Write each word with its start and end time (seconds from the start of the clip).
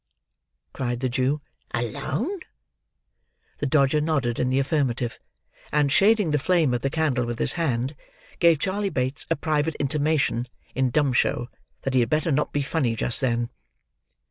cried 0.73 0.99
the 0.99 1.09
Jew, 1.09 1.41
"alone?" 1.75 2.39
The 3.59 3.67
Dodger 3.67 4.01
nodded 4.01 4.39
in 4.39 4.49
the 4.49 4.57
affirmative, 4.57 5.19
and, 5.71 5.91
shading 5.91 6.31
the 6.31 6.39
flame 6.39 6.73
of 6.73 6.81
the 6.81 6.89
candle 6.89 7.23
with 7.23 7.37
his 7.37 7.53
hand, 7.53 7.95
gave 8.39 8.57
Charley 8.57 8.89
Bates 8.89 9.27
a 9.29 9.35
private 9.35 9.75
intimation, 9.75 10.47
in 10.73 10.89
dumb 10.89 11.13
show, 11.13 11.49
that 11.83 11.93
he 11.93 11.99
had 11.99 12.09
better 12.09 12.31
not 12.31 12.51
be 12.51 12.63
funny 12.63 12.95
just 12.95 13.21
then. 13.21 13.51